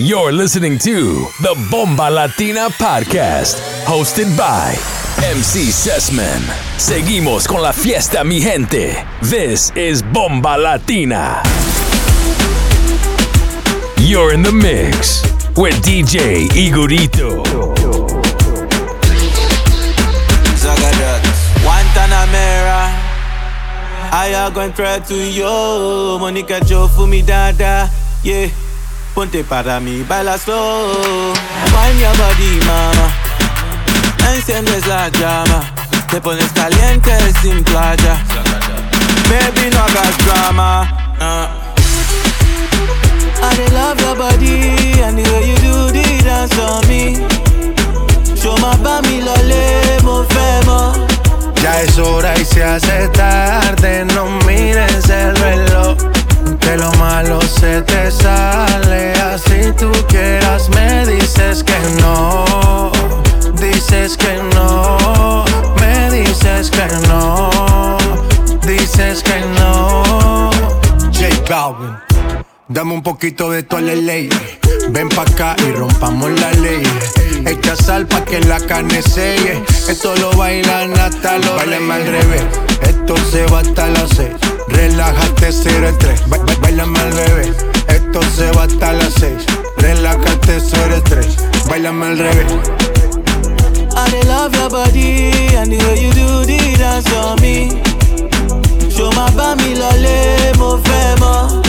[0.00, 4.76] You're listening to the Bomba Latina Podcast, hosted by
[5.26, 6.40] MC Sessman.
[6.78, 9.04] Seguimos con la fiesta, mi gente.
[9.22, 11.42] This is Bomba Latina.
[13.98, 15.24] You're in the mix
[15.56, 17.42] with DJ Igorito.
[21.64, 22.94] Guantanamera.
[24.12, 27.90] I am going to try to yo, Monica Joe for me dada,
[28.22, 28.48] yeah.
[29.18, 31.34] Ponte para mí, baila slow.
[31.72, 33.10] Find your body, mama.
[34.32, 35.64] Enciendes la llama.
[36.08, 37.10] Te pones caliente
[37.42, 38.14] sin playa.
[39.28, 40.86] Baby, no hagas drama.
[41.18, 41.48] Uh.
[43.42, 47.16] I love your body and the way you do the dance on me.
[48.40, 51.08] Show my bami lole, mo fẹ́ mọ̀.
[51.60, 56.17] Ya es hora y se hace tarde, no mires el reloj.
[56.68, 62.92] Que lo malo se te sale, así tú quieras me dices que no,
[63.54, 65.46] dices que no,
[65.80, 67.96] me dices que no,
[68.66, 70.50] dices que no.
[71.10, 71.96] J Balvin,
[72.68, 74.28] dame un poquito de tu ley.
[74.90, 76.82] Ven pa' acá y rompamos la ley.
[77.46, 79.64] Echa sal pa' que la carne selle.
[79.88, 82.42] Esto lo bailan hasta los Bailan al revés.
[83.08, 84.34] Esto se va hasta las seis.
[84.68, 86.28] Relájate, cero estrés.
[86.28, 87.56] Ba ba Bailame al revés.
[87.88, 89.46] Esto se va hasta las seis.
[89.78, 91.38] Relájate, cero estrés.
[91.70, 92.52] Bailame al revés.
[93.96, 97.80] I love your body and the way you do the dance on me.
[98.90, 101.62] Show my bami lole, mo fẹ́ mọ̀.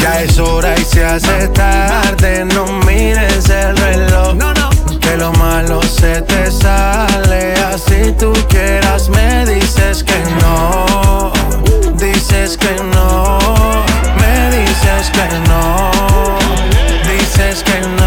[0.00, 2.44] Ya es hora y se hace tarde.
[2.44, 4.36] No mires el reloj.
[4.36, 4.73] No, no.
[5.18, 7.54] Lo malo se te sale.
[7.72, 11.32] Así tú quieras, me dices que no.
[11.96, 13.38] Dices que no.
[14.18, 15.90] Me dices que no.
[17.08, 18.03] Dices que no.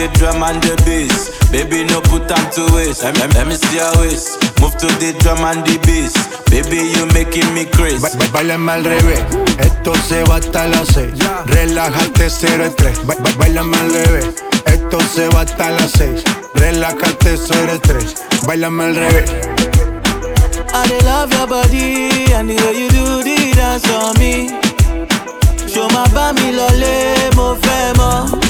[0.00, 1.28] The drum and the bass.
[1.52, 3.02] Baby, no put time to waste.
[3.04, 4.40] Let me, let me see your waist.
[4.60, 6.14] Move to the drum and the bass.
[6.48, 8.00] Baby, you making me crazy.
[8.00, 9.20] Ba- ba- Bailame al revés,
[9.58, 11.12] esto se va hasta las seis.
[11.46, 12.98] Relájate, cero estrés.
[13.06, 14.26] Ba- ba- Bailame al revés,
[14.66, 16.22] esto se va hasta las seis.
[16.54, 18.14] Relájate, cero estrés.
[18.46, 19.30] Bailame al revés.
[20.72, 24.48] I love your body and the way you do the dance on me.
[25.68, 28.49] Show my bami lole, mo fẹ́ mọ̀.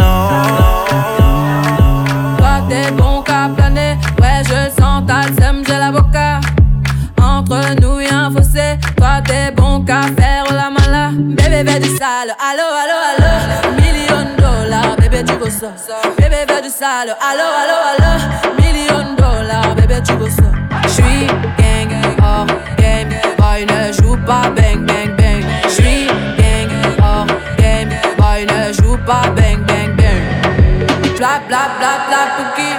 [12.29, 13.81] Allo allo allo.
[13.81, 15.71] Million dollars, bébé tu veux ça
[16.17, 18.53] Bébé fais du sale, allo allo allo.
[18.61, 20.43] Million dollars, bébé tu veux ça
[20.87, 21.25] J'suis
[21.57, 22.45] gang, hors
[22.77, 25.43] game, boy ne joue pas bang bang bang.
[25.67, 26.69] J'suis gang,
[27.01, 27.25] hors
[27.57, 31.17] game, boy ne joue pas bang bang bang.
[31.17, 32.69] Bla bla bla bla pouki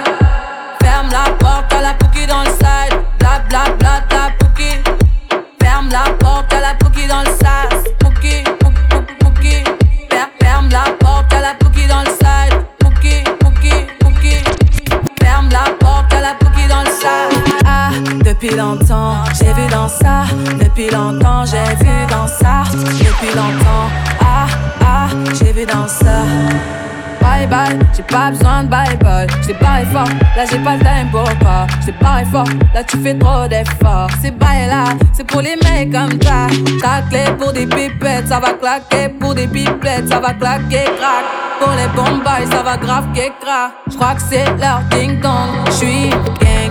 [0.81, 2.97] Ferme la porte à la pouki dans le side.
[3.19, 4.12] Bla bla bla
[18.43, 20.23] depuis longtemps, j'ai vu dans ça
[20.59, 23.89] Depuis longtemps, j'ai vu dans ça Depuis longtemps,
[24.19, 24.47] ah,
[24.81, 26.23] ah, j'ai vu dans ça
[27.21, 29.27] Bye bye, j'ai pas besoin de bye bye.
[29.41, 31.65] J't'ai barré fort, là j'ai pas le time pour pas.
[31.81, 34.09] J't'ai barré fort, là tu fais trop d'efforts.
[34.21, 36.47] C'est bye là, c'est pour les mecs comme toi.
[36.81, 39.07] Ta clé pour des pipettes, ça va claquer.
[39.19, 41.23] Pour des pipettes, ça va claquer, crack.
[41.59, 43.71] Pour les bombes, ça va grave crack.
[43.89, 45.49] J'crois que c'est leur ding dong.
[45.71, 46.62] J'suis gang,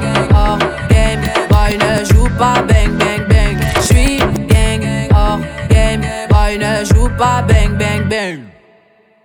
[2.38, 3.58] pas bang bang bang.
[3.82, 4.18] J'suis
[4.48, 4.82] gang,
[5.14, 6.02] hors game.
[6.30, 8.38] Boy ne joue pas bang bang bang.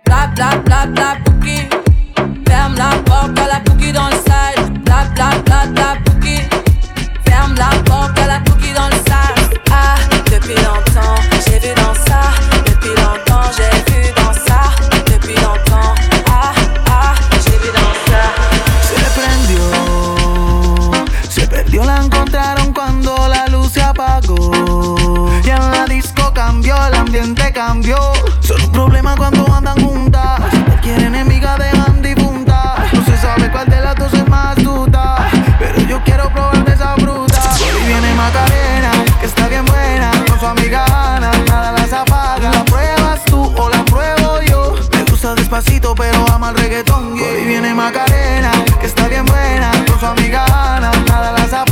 [0.04, 1.68] Bla bla bla bla pouki
[2.48, 3.67] Ferme la porte à la
[26.88, 27.98] el ambiente cambió.
[28.40, 30.40] Son un problema cuando andan juntas.
[30.66, 32.88] Cualquier enemiga dejan difunta.
[32.92, 35.28] No se sabe cuál de las dos es más duda.
[35.58, 37.40] Pero yo quiero probar de esa fruta.
[37.76, 38.90] Hoy viene Macarena,
[39.20, 40.10] que está bien buena.
[40.28, 40.84] Con su amiga
[41.16, 42.50] Ana, nada las apaga.
[42.50, 44.74] ¿La pruebas tú o la pruebo yo?
[44.92, 47.16] Me gusta despacito, pero ama el reggaetón.
[47.16, 48.50] Y hoy viene Macarena,
[48.80, 49.70] que está bien buena.
[49.86, 50.44] Con su amiga
[50.76, 51.67] Ana, nada las apaga.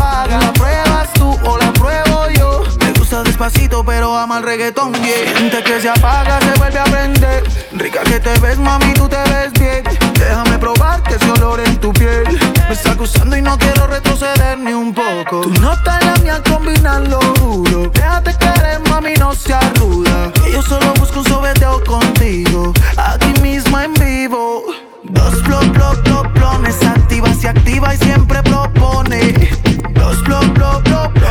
[3.36, 4.94] Despacito, pero ama el reggaetón.
[4.94, 5.36] Yeah.
[5.36, 7.44] Gente que se apaga, se vuelve a prender.
[7.72, 9.84] Rica que te ves, mami, tú te ves bien.
[10.14, 12.24] Déjame probar que ese olor en tu piel.
[12.66, 15.42] Me está acusando y no quiero retroceder ni un poco.
[15.42, 17.90] Tu nota y la mía combinan, lo juro.
[17.90, 20.32] Déjate querer, mami, no seas ruda.
[20.32, 22.72] Que yo solo busco un sobeteo contigo.
[22.96, 24.62] Aquí mismo en vivo.
[25.04, 26.82] Dos bloc, bloc, bloc, blones.
[26.82, 29.50] Activa, se activa y siempre propone.
[29.92, 31.25] Dos bloc, bloc, bloc, blones.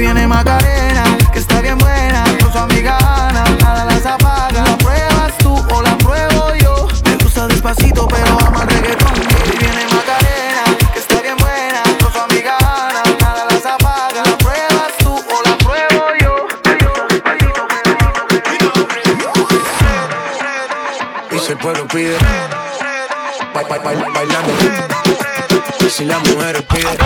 [0.00, 2.24] Viene Macarena, que está bien buena.
[2.40, 2.96] Con su amiga
[3.28, 4.62] Ana, nada las apaga.
[4.64, 6.88] ¿La pruebas tú o la pruebo yo?
[7.04, 9.08] Me gusta despacito, pero ama el reggaetón.
[9.12, 10.64] Ahí viene Macarena,
[10.94, 11.82] que está bien buena.
[12.02, 14.22] Con su amiga Ana, nada las apaga.
[14.24, 16.46] ¿La pruebas tú o la pruebo yo?
[21.32, 22.16] y si el pueblo pide,
[23.54, 24.52] ba- ba- ba- bailando.
[25.86, 26.98] Y si la mujer pide,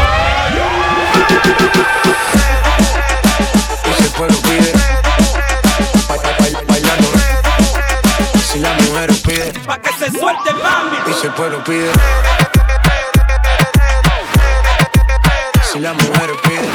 [2.78, 2.83] y si
[4.04, 4.72] el pueblo pide,
[6.08, 6.16] ba-
[6.68, 7.08] bailando.
[8.52, 10.96] Si la mujer pide, Pa' que se suelte, mami.
[11.10, 11.90] y si el pueblo pide,
[15.72, 16.68] si la mujer pide,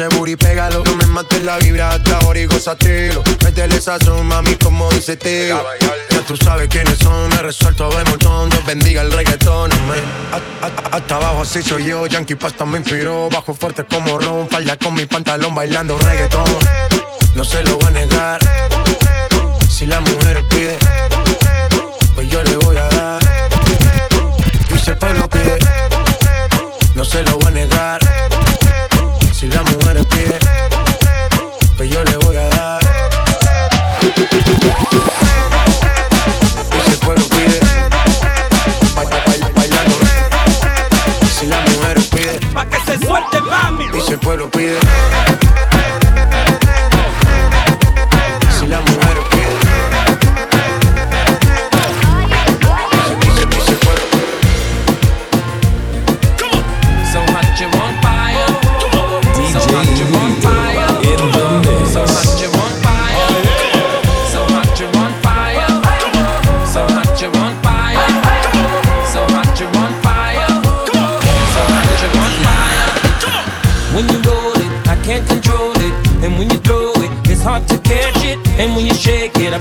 [0.00, 0.82] ese booty, pégalo.
[0.84, 2.46] No me mates la vibra hasta ahora y
[3.44, 5.62] Métele sazón, mami, como dice tío
[6.10, 8.48] Ya tú sabes quiénes son, me resuelto de montón.
[8.48, 13.28] Dios bendiga el reggaetón, a- Hasta abajo así soy yo, Yankee Pasta me inspiró.
[13.30, 16.44] Bajo fuerte como ron, falda con mi pantalón bailando reggaetón.
[17.34, 18.40] No se lo voy a negar.
[19.68, 20.76] Si la mujer pide
[22.14, 23.20] Pues yo le voy a dar.
[24.70, 25.58] Y el pueblo pide.
[26.94, 28.00] No se lo voy a negar.
[29.40, 30.38] Si la mujer pide,
[31.76, 32.80] pues yo le voy a dar.
[36.86, 37.60] El pueblo pide,
[38.94, 39.96] ba- ba- ba- bailando.
[41.38, 43.84] Si la mujer pide, Pa' que se suelte, mami.
[44.08, 44.78] el pueblo pide.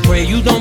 [0.04, 0.24] Pray.
[0.24, 0.59] You don't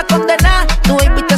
[0.00, 0.66] la condena.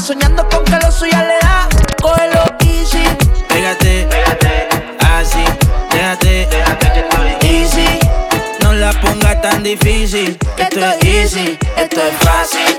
[0.02, 1.68] Soñando con que lo suya le da.
[2.02, 3.04] Cógelo easy.
[3.48, 5.44] Pégate, pégate, ah, así.
[5.92, 7.98] Déjate, déjate que estoy easy.
[8.64, 10.36] No la pongas tan difícil.
[10.56, 12.78] Esto es easy, esto es fácil.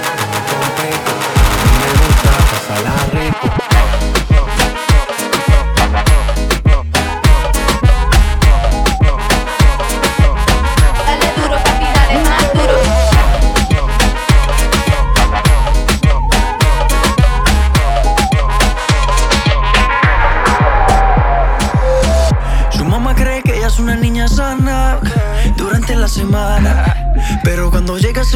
[2.71, 3.60] Pasarla rico.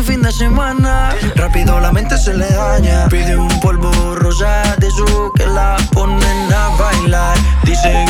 [0.05, 3.07] Fin de semana, rápido la mente se le daña.
[3.09, 7.35] Pide un polvo rosa de su que la ponen a bailar.
[7.63, 8.07] Dicen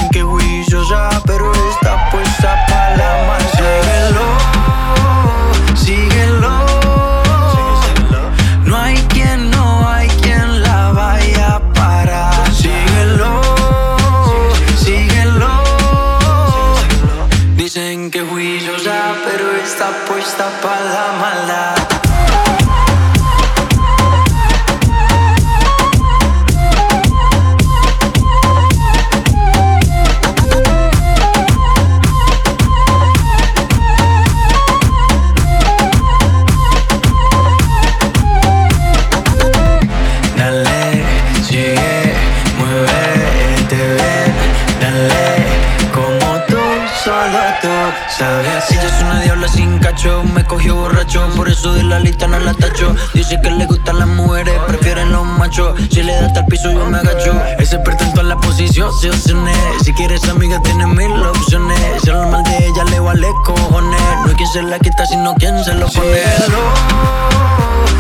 [59.84, 61.80] Si quieres amiga, tienes mil opciones.
[62.02, 64.02] Si habla mal de ella, le vale cojones.
[64.24, 66.24] No hay quien se la quita, sino quien se lo pone.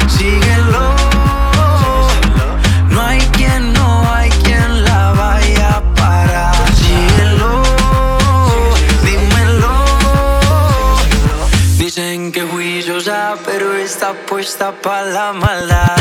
[0.07, 0.95] Síguelo,
[2.89, 6.55] no hay quien, no hay quien la vaya a parar.
[6.75, 7.61] Síguelo,
[9.03, 9.85] dímelo.
[11.77, 15.97] Dicen que juiciosa, pero está puesta para la maldad.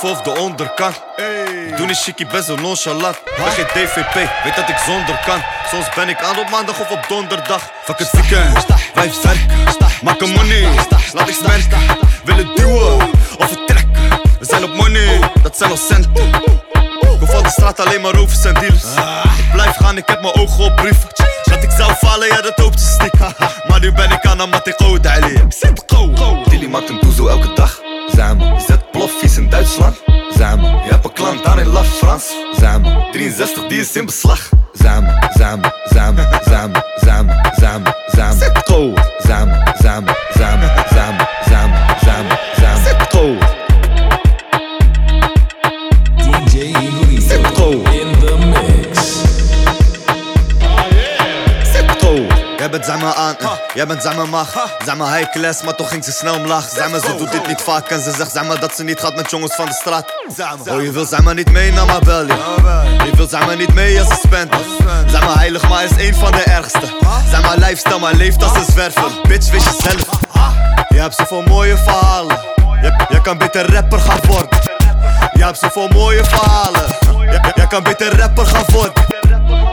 [0.00, 1.02] Bovenop de onderkant.
[1.76, 3.18] Doe niet chickie, best wel nonchalant.
[3.36, 5.42] Ben geen DVP, weet dat ik zonder kan.
[5.70, 7.70] Soms ben ik aan op maandag of op donderdag.
[7.84, 9.46] Fuck het weekend, blijf werken.
[10.02, 10.68] Maak een money,
[11.12, 11.78] laat ik spenden.
[12.24, 14.20] Willen duwen of vertrekken.
[14.38, 16.26] We zijn op money, dat zijn al centen.
[17.20, 18.94] Ik van de straat alleen maar over zijn dealers.
[19.38, 21.08] Ik blijf gaan, ik heb mijn ogen op brieven.
[21.44, 23.34] Dat ik zou falen, ja dat hoopt ze stiekem.
[23.68, 25.42] Maar nu ben ik aan aan Mateo Dali.
[25.48, 26.12] Zit go.
[26.48, 27.85] Tilly maakt een doezel elke dag.
[28.16, 28.60] Samen.
[28.60, 30.02] Zet ploffies in Duitsland.
[30.30, 30.70] Samen.
[30.84, 32.52] Je hebt een klant aan in La France.
[32.60, 33.04] Samen.
[33.12, 34.48] 63 die is in beslag.
[34.72, 38.38] Samen, samen, samen, samen, samen, samen, samen.
[38.38, 40.14] Zet samen, samen, samen,
[52.66, 53.50] Jij bent zijn maar aan, eh.
[53.74, 54.68] jij bent zijn maar mag.
[54.84, 56.68] Zijn maar high class, maar toch ging ze snel omlaag.
[56.68, 59.00] Zijn maar, ze doet dit niet vaak en ze zegt zijn maar dat ze niet
[59.00, 60.12] gaat met jongens van de straat.
[60.68, 62.34] Oh, je wil zijn maar niet mee naar mijn belly.
[63.04, 64.54] Je wil zijn maar niet mee als ze spent.
[65.06, 66.96] Zijn maar heilig, maar is een van de ergste.
[67.30, 69.10] Zijn maar lifestyle, maar leeft als een zwerver.
[69.28, 70.08] Bitch, wees jezelf.
[70.88, 72.38] Je hebt zoveel mooie verhalen.
[72.82, 74.58] Je, je kan beter rapper gaan worden.
[75.32, 76.82] Je hebt zoveel mooie verhalen.
[77.00, 79.04] Je, je kan beter rapper gaan worden.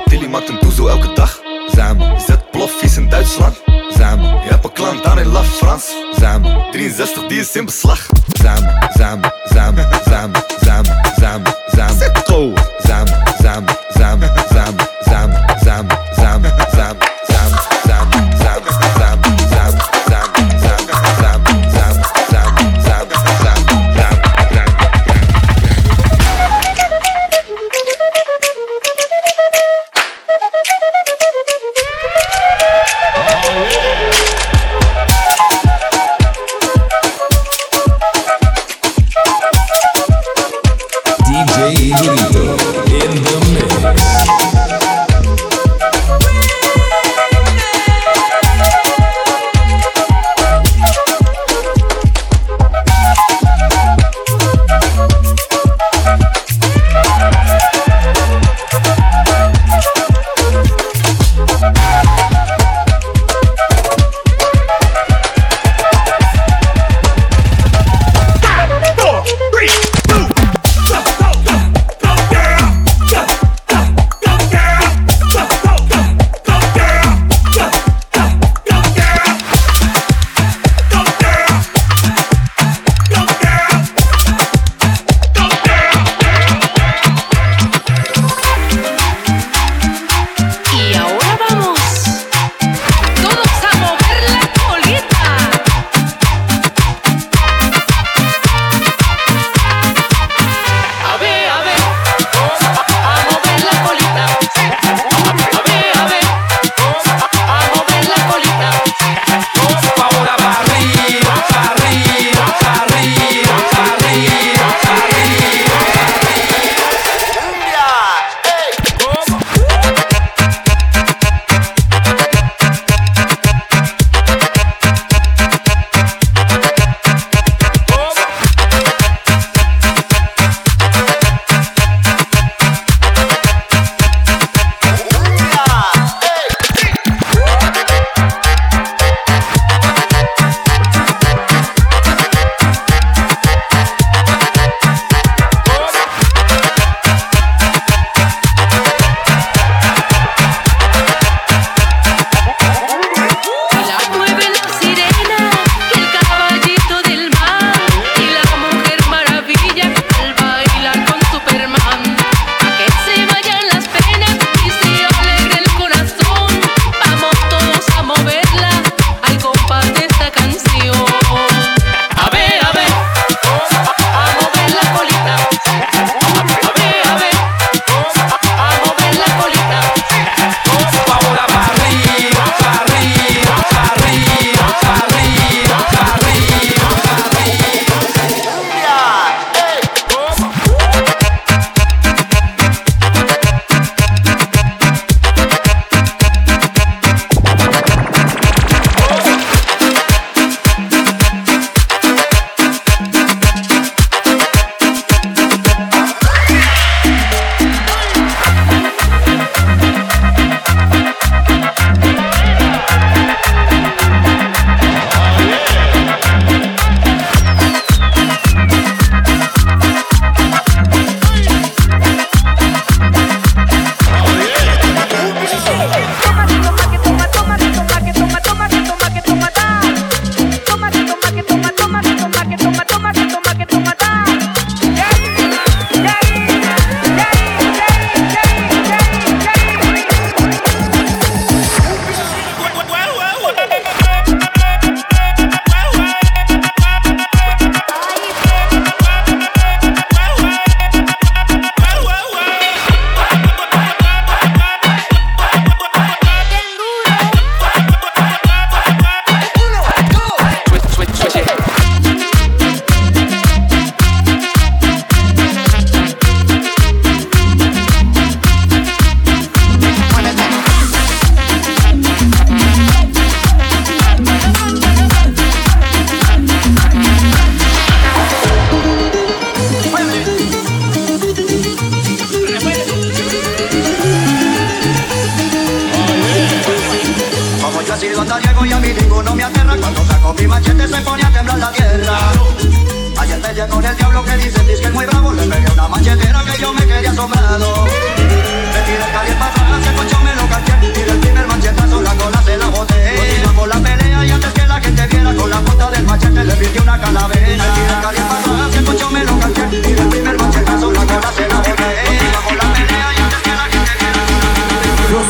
[0.05, 1.39] Tilly maakt een doezel elke dag.
[1.75, 2.13] Samen.
[2.13, 3.61] Je zet ploffies in Duitsland.
[3.89, 4.25] Samen.
[4.43, 5.85] Je hebt een klant aan in La Frans.
[6.19, 6.71] Samen.
[6.71, 8.07] 63 die is in beslag.
[8.41, 11.55] Samen, samen, samen, samen, samen, samen,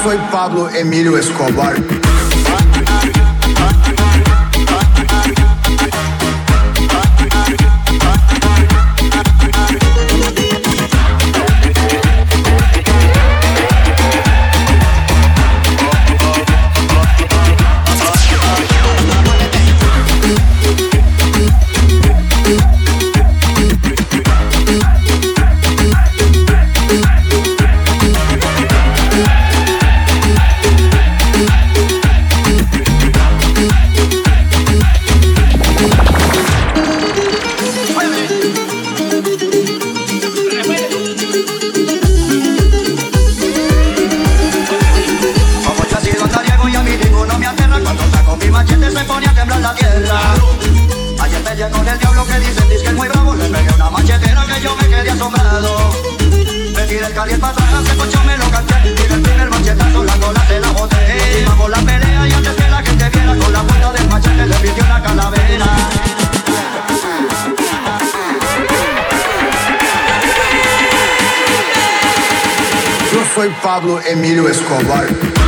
[0.03, 2.02] foi Pablo Emílio Escobar.
[73.73, 75.42] Pablo Emilio Escobar.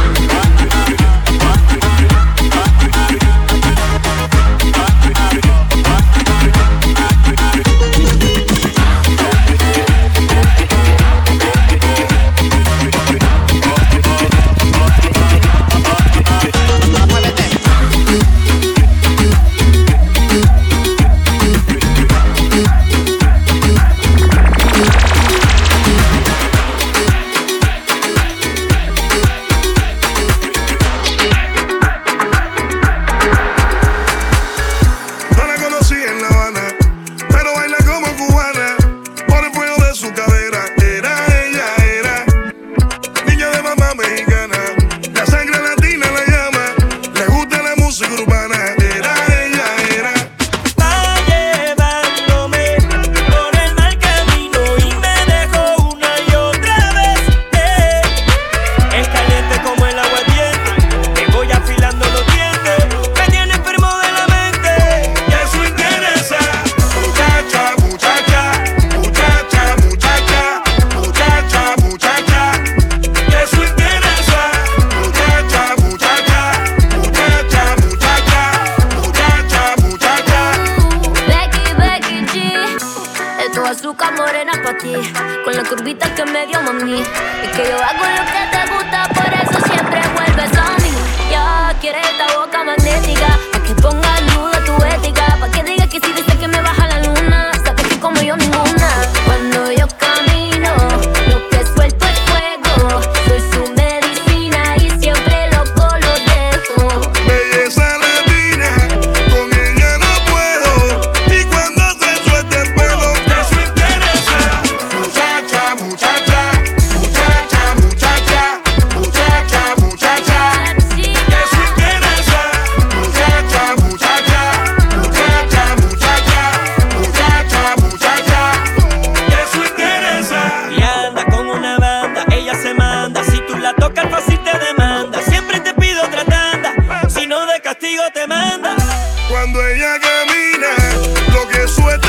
[141.66, 142.05] resuelto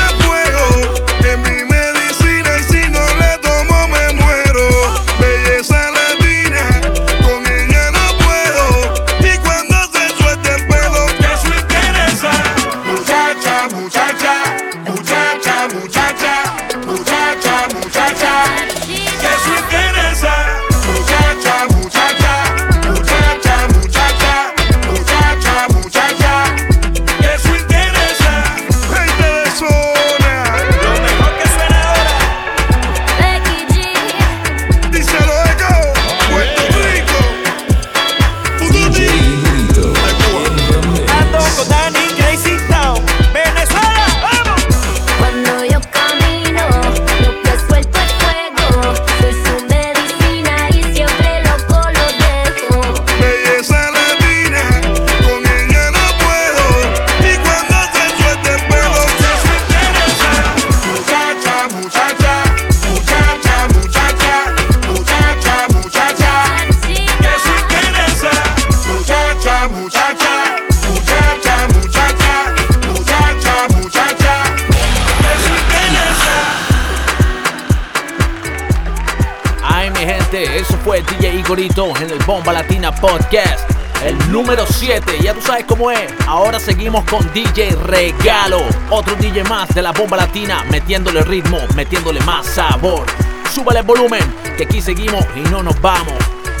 [81.49, 83.71] en el Bomba Latina Podcast.
[84.03, 86.11] El número 7, ya tú sabes cómo es.
[86.27, 88.59] Ahora seguimos con DJ Regalo.
[88.89, 93.05] Otro DJ más de la Bomba Latina, metiéndole ritmo, metiéndole más sabor.
[93.49, 94.21] Súbale el volumen,
[94.57, 96.13] que aquí seguimos y no nos vamos.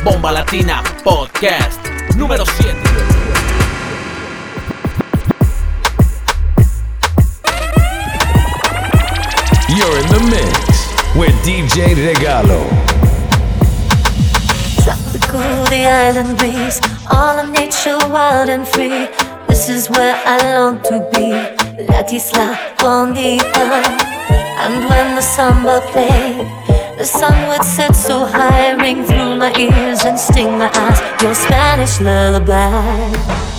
[0.05, 2.73] Bomba Latina Podcast número 7.
[9.67, 12.96] You're in the mix with DJ Regalo.
[15.77, 19.05] The island breeze, all of nature wild and free.
[19.47, 21.29] This is where I long to be,
[21.85, 23.85] La Isla Bonita.
[24.57, 26.47] And when the samba played,
[26.97, 30.99] the sun would set so high, ring through my ears and sting my eyes.
[31.21, 33.56] Your Spanish lullaby.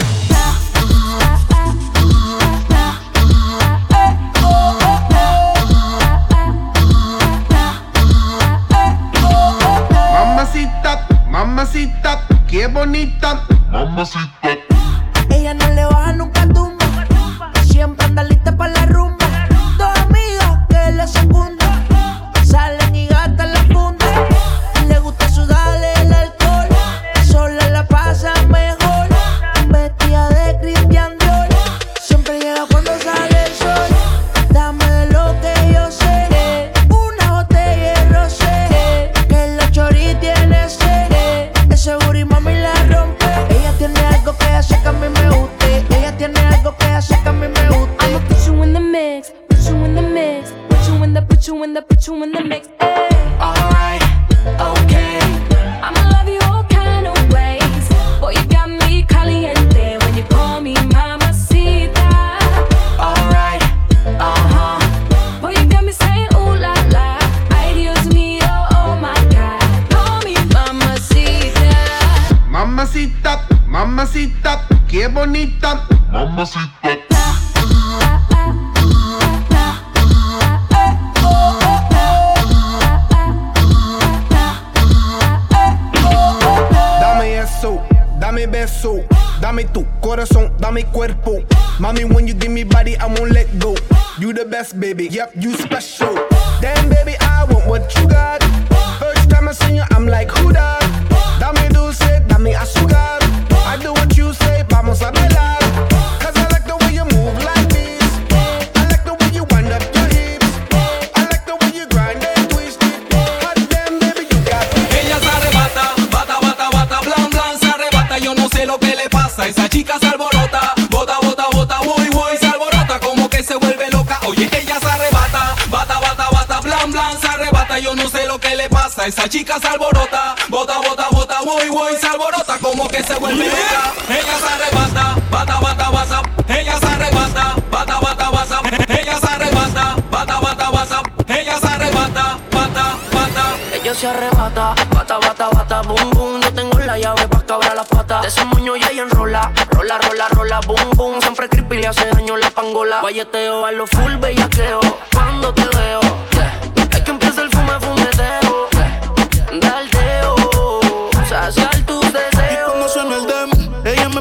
[128.98, 129.08] Pasa.
[129.08, 133.46] Esa chica se alborota, bota, bota, bota, voy, voy, se alborota como que se vuelve
[133.46, 133.92] loca.
[134.08, 139.96] Ella se arrebata, bata, bata, bata, ella se arrebata, bata, bata, bata, ella se arrebata,
[140.10, 143.56] bata, bata, bata, ella se arrebata, bata, bata.
[143.72, 146.40] Ella se arrebata, bata, bata, bata, boom, boom.
[146.40, 148.20] Yo tengo la llave pa' cabrar la pata.
[148.22, 151.20] De ese moño ya ella enrola, rola, rola, rola, boom, boom.
[151.20, 153.00] Siempre creepy le hace daño la pangola.
[153.00, 154.80] Guayeteo a lo full bellaqueo.
[155.12, 156.00] Cuando te veo,
[156.32, 156.60] yeah.
[156.92, 158.47] hay que empieza el fume, fumeteo.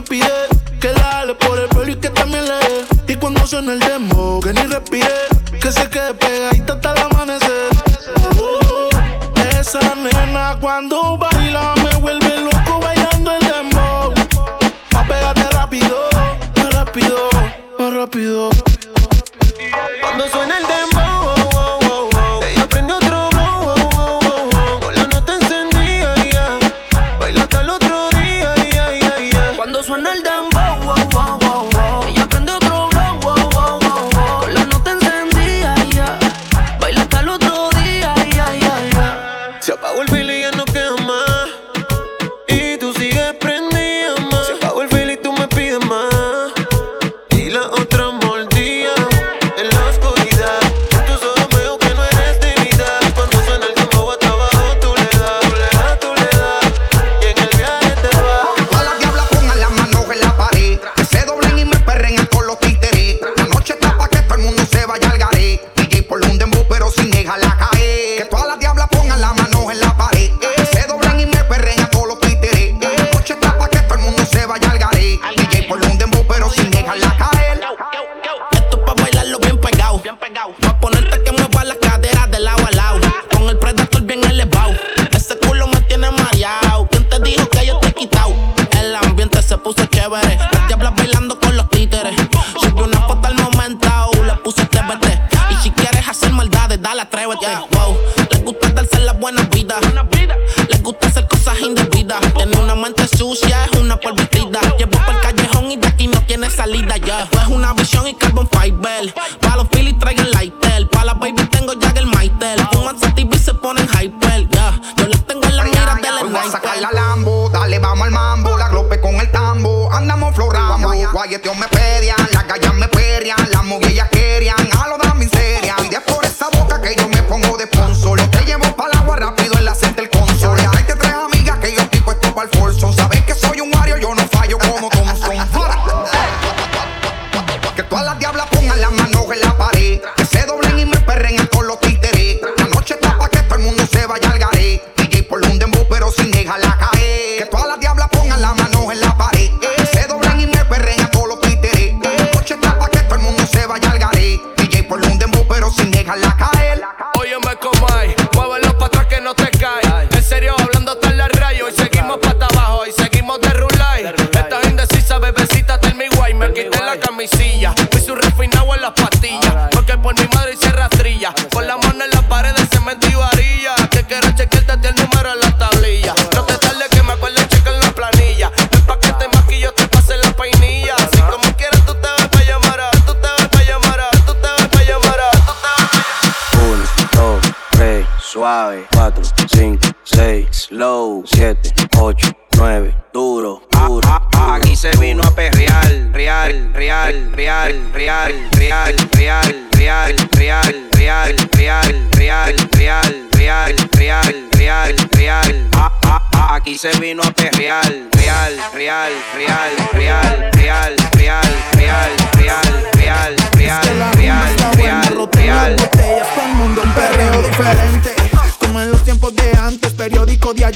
[0.07, 3.13] Demo, pide que la jale por el pelo y que también le dé.
[3.13, 5.07] Y cuando suena el demo, que ni respire,
[5.61, 7.69] que se quede pegadita hasta el amanecer.
[8.39, 14.13] Uh, esa nena cuando baila me vuelve loco bailando el dembow.
[14.91, 16.09] Pa' pegarte rápido,
[16.55, 17.29] más rápido,
[17.79, 18.66] más rápido.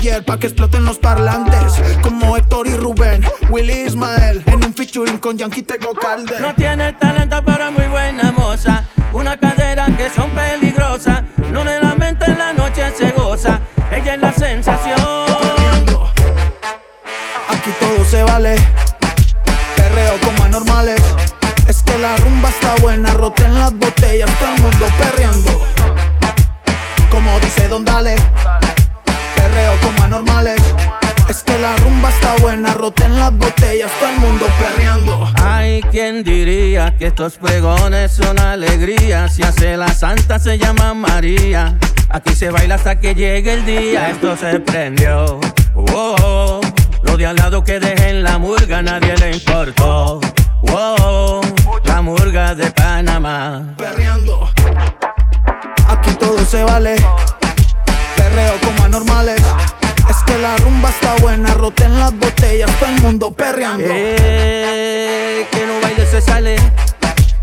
[0.02, 1.74] ayer pa' que exploten los parlantes.
[2.02, 6.40] Como Héctor y Rubén, Willy Ismael, en un featuring con Yankee Tego Calde.
[6.40, 8.84] No tiene talento, pero es muy buena moza.
[9.14, 11.22] Una cadera que son peligrosas.
[11.52, 13.60] No le lamenta en la noche se goza.
[13.92, 15.00] Ella es la sensación.
[17.50, 18.56] Aquí todo se vale.
[19.76, 21.02] Perreo como anormales.
[21.68, 24.32] Es que la rumba está buena, roten las botellas.
[35.92, 39.28] ¿Quién diría que estos pregones son alegría?
[39.28, 41.78] Si hace la santa se llama María.
[42.08, 44.10] Aquí se baila hasta que llegue el día.
[44.10, 45.42] Esto se prendió.
[45.76, 46.62] Oh, oh.
[47.04, 50.22] Lo de al lado que dejen la murga, nadie le importó.
[50.62, 51.42] Wow,
[51.84, 53.76] la murga de Panamá.
[53.78, 54.50] Perreando.
[55.90, 56.96] Aquí todo se vale.
[58.16, 59.42] Perreo como anormales
[60.42, 63.86] la rumba está buena, roten las botellas, todo el mundo perreando.
[63.88, 66.56] Eh, que no baile se sale,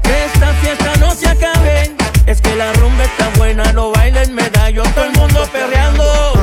[0.03, 1.93] que esta fiesta no se acabe.
[2.27, 6.38] Es que la rumba está buena, no bailen medallo, todo el mundo perreando.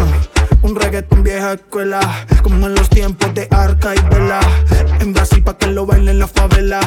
[0.65, 4.39] Un reggaetón vieja escuela, como en los tiempos de Arca y Vela.
[4.99, 6.79] En Brasil pa' que lo bailen la favela.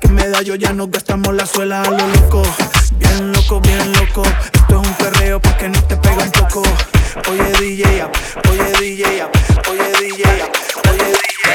[0.00, 2.42] Que medallo ya nos gastamos la suela a lo loco.
[2.98, 4.22] Bien loco, bien loco.
[4.22, 6.62] Esto es un perreo pa' que no te pega un poco.
[7.30, 8.04] Oye DJ
[8.50, 9.04] oye DJ
[9.68, 10.44] oye DJ
[10.90, 11.48] oye DJ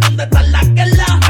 [0.00, 1.25] dónde está la.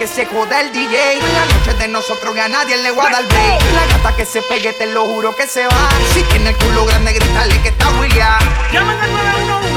[0.00, 1.20] que se joda el DJ.
[1.20, 3.22] La noche de nosotros que a nadie le va a dar.
[3.22, 5.90] La gata que se pegue, te lo juro que se va.
[6.14, 8.40] Si tiene el culo grande, grítale que está William.
[8.72, 9.68] Llamen al 911.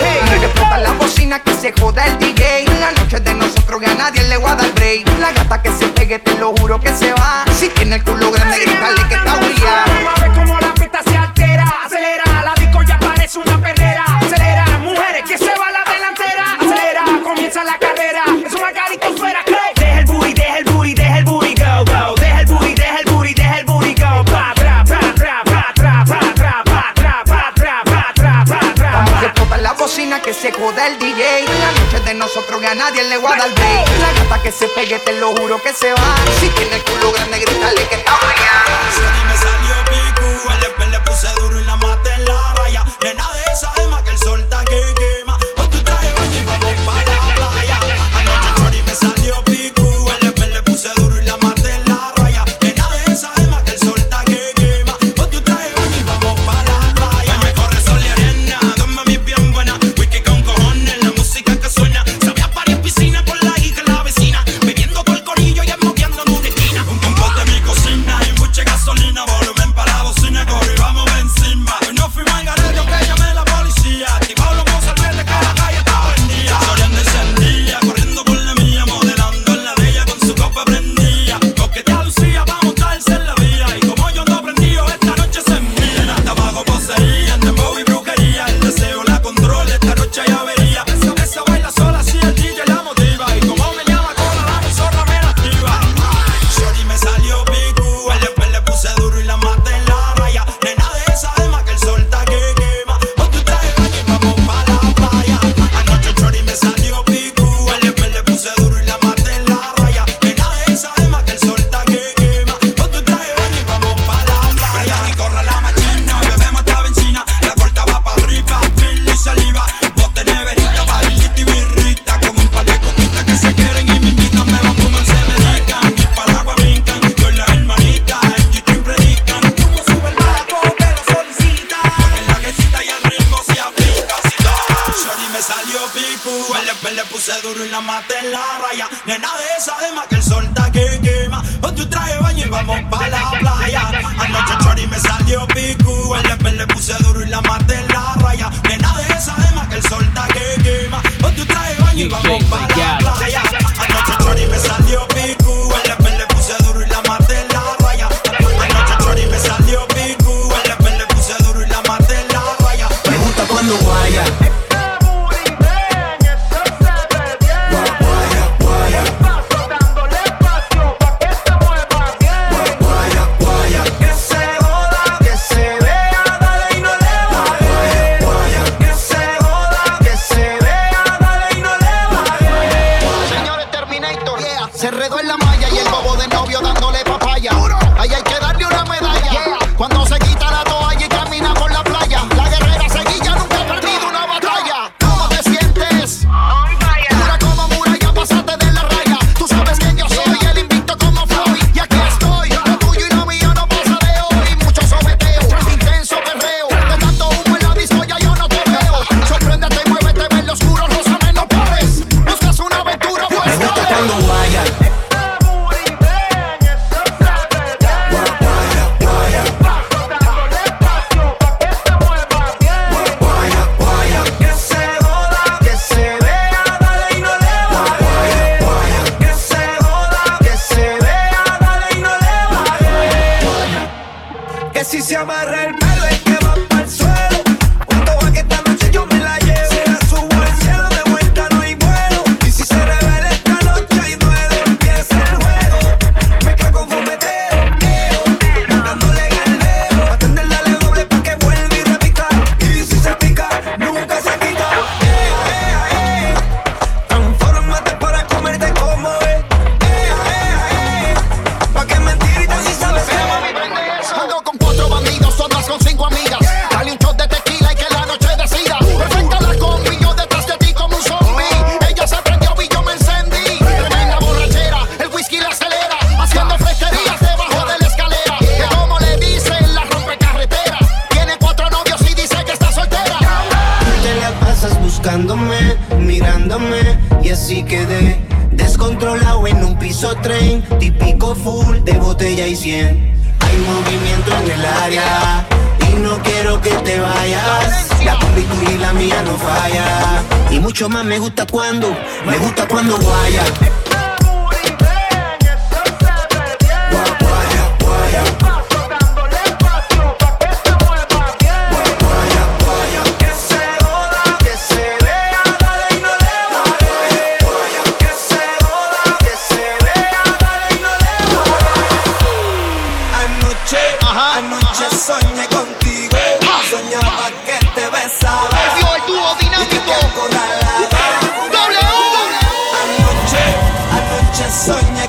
[0.00, 0.40] Hey.
[0.40, 2.64] Que explota la bocina, que se joda el DJ.
[2.80, 5.06] La noche de nosotros que a nadie le va a dar break.
[5.20, 7.44] La gata que se pegue, te lo juro que se va.
[7.56, 10.15] Si tiene el culo grande, grítale que está William.
[30.66, 31.44] boda el DJ.
[31.60, 33.50] La noche de nosotros que a nadie le va a dar.
[34.00, 36.16] La gata que se pegue, te lo juro que se va.
[36.40, 39.25] Si tiene el culo grande, grítale que está mañana.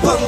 [0.00, 0.27] contigo.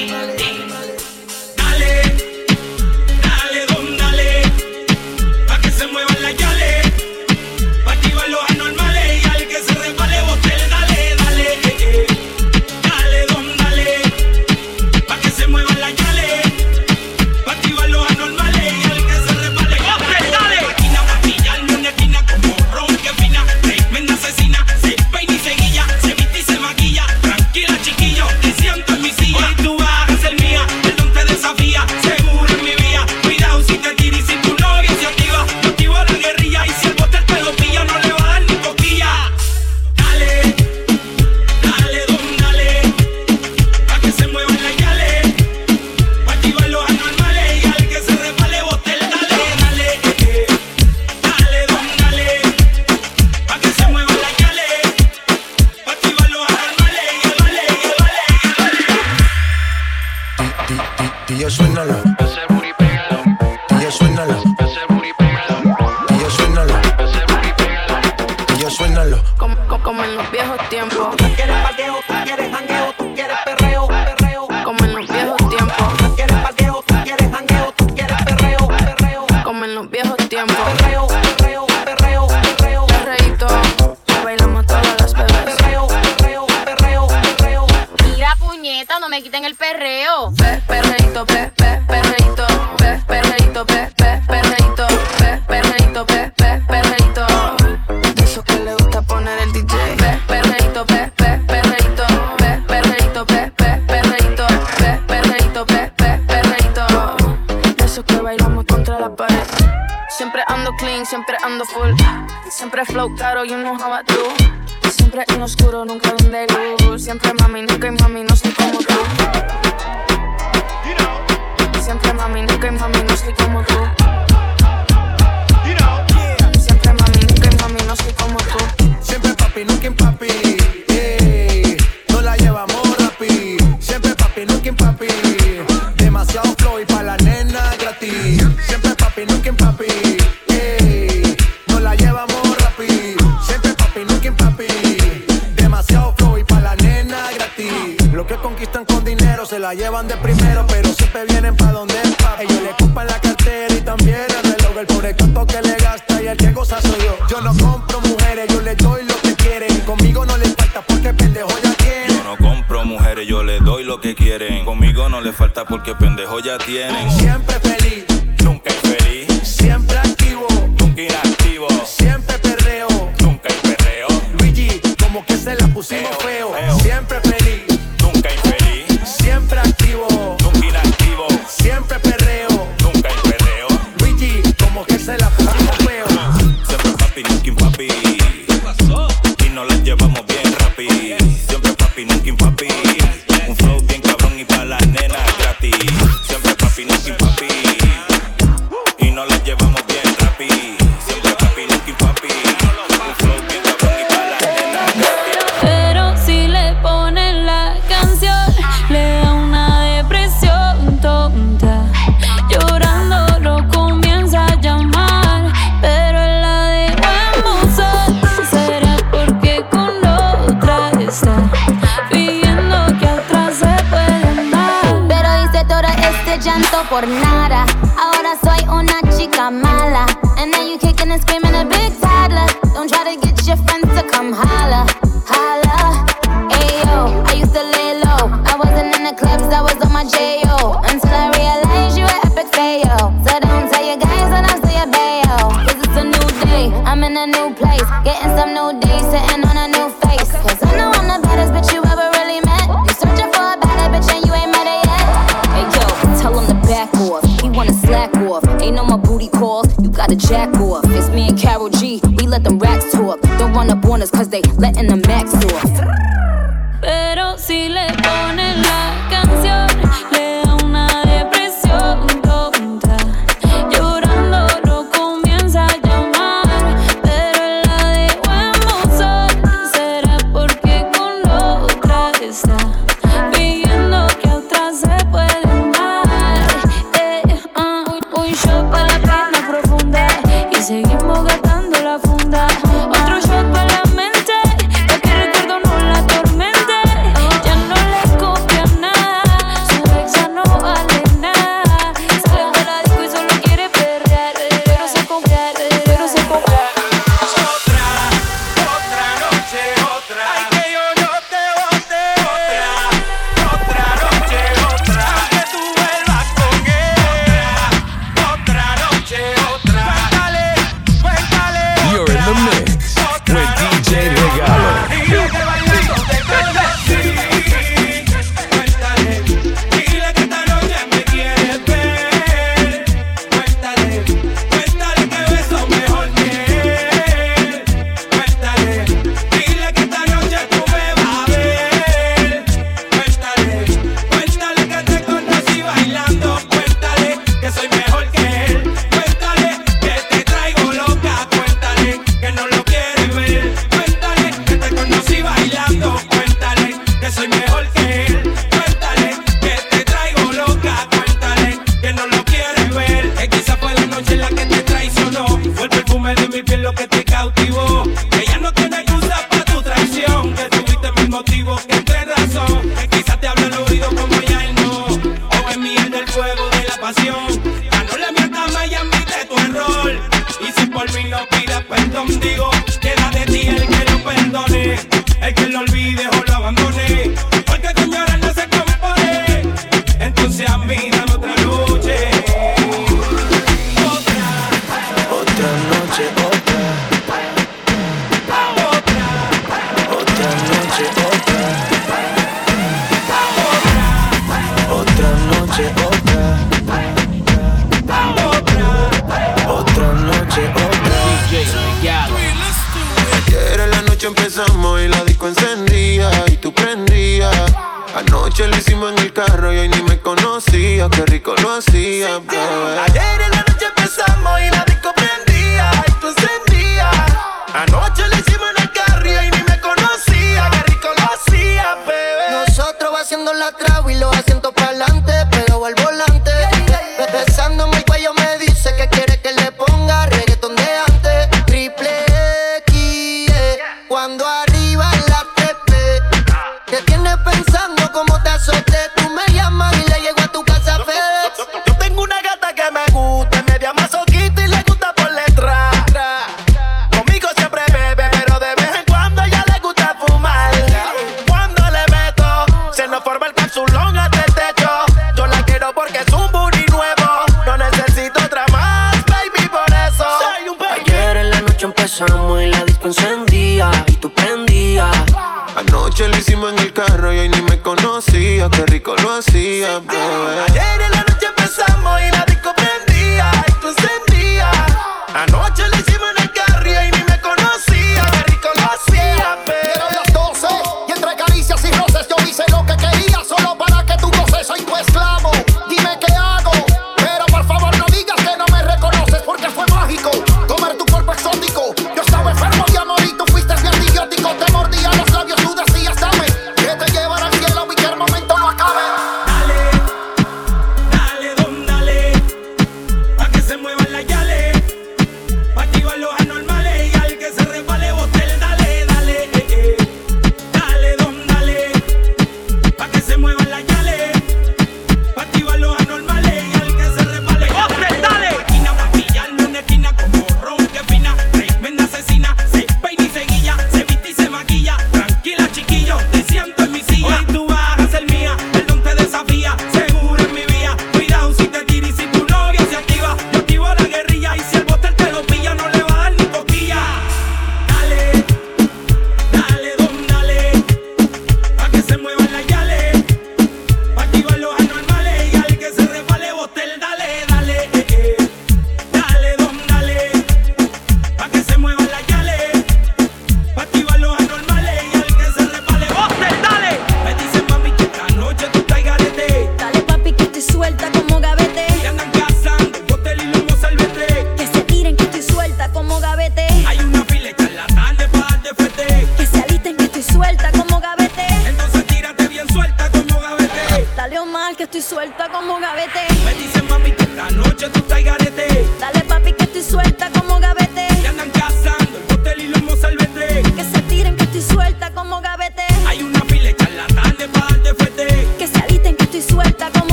[433.57, 433.89] Trago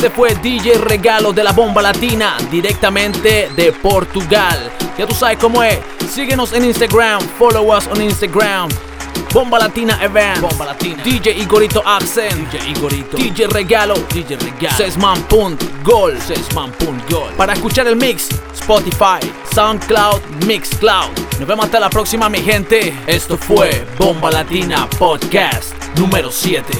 [0.00, 4.72] este fue DJ Regalo de la Bomba Latina, directamente de Portugal.
[4.96, 5.78] Ya tú sabes cómo es.
[6.10, 8.70] Síguenos en Instagram, follow us on Instagram.
[9.34, 15.20] Bomba Latina Event, Bomba Latina, DJ Igorito Accent, DJ Igorito, DJ Regalo, DJ Regalo, Sesman
[15.24, 17.34] Punt Gol, Sesman Punt Gol.
[17.36, 19.20] Para escuchar el mix, Spotify,
[19.52, 21.10] SoundCloud, Mixcloud.
[21.38, 22.96] Nos vemos hasta la próxima, mi gente.
[23.06, 26.72] Esto fue Bomba Latina Podcast número 7.